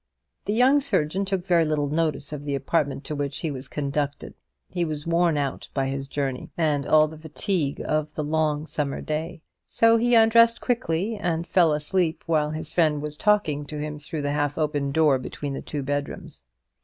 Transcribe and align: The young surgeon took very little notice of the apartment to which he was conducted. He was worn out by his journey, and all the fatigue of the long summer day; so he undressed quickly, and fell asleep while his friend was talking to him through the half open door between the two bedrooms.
The 0.45 0.53
young 0.53 0.79
surgeon 0.79 1.25
took 1.25 1.45
very 1.45 1.63
little 1.63 1.85
notice 1.87 2.33
of 2.33 2.43
the 2.43 2.55
apartment 2.55 3.03
to 3.03 3.15
which 3.15 3.41
he 3.41 3.51
was 3.51 3.67
conducted. 3.67 4.33
He 4.67 4.83
was 4.83 5.05
worn 5.05 5.37
out 5.37 5.69
by 5.75 5.89
his 5.89 6.07
journey, 6.07 6.49
and 6.57 6.87
all 6.87 7.07
the 7.07 7.19
fatigue 7.19 7.79
of 7.85 8.15
the 8.15 8.23
long 8.23 8.65
summer 8.65 8.99
day; 9.01 9.43
so 9.67 9.97
he 9.97 10.15
undressed 10.15 10.59
quickly, 10.59 11.17
and 11.17 11.45
fell 11.45 11.71
asleep 11.71 12.23
while 12.25 12.49
his 12.49 12.73
friend 12.73 12.99
was 12.99 13.15
talking 13.15 13.63
to 13.67 13.77
him 13.77 13.99
through 13.99 14.23
the 14.23 14.31
half 14.31 14.57
open 14.57 14.91
door 14.91 15.19
between 15.19 15.53
the 15.53 15.61
two 15.61 15.83
bedrooms. 15.83 16.45